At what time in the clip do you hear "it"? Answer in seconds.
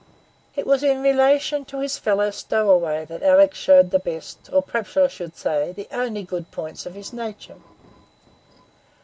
0.55-0.65